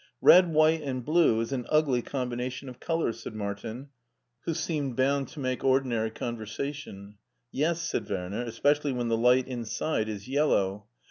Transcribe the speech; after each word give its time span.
"Red, 0.23 0.51
white, 0.51 0.81
and 0.81 1.05
blue 1.05 1.41
is 1.41 1.51
an 1.51 1.67
ugly 1.69 2.01
combination 2.01 2.67
of 2.67 2.79
colors,*' 2.79 3.19
said 3.19 3.35
Martin, 3.35 3.89
who 4.45 4.55
seemed 4.55 4.95
bound 4.95 5.27
to 5.27 5.39
make 5.39 5.59
ordi 5.59 5.85
nary 5.85 6.09
conversation. 6.09 7.19
"Yes," 7.51 7.83
said 7.83 8.09
Werner, 8.09 8.41
"especially 8.43 8.93
when 8.93 9.09
the 9.09 9.15
light 9.17 9.47
inside 9.47 10.09
is 10.09 10.27
yellow. 10.27 10.85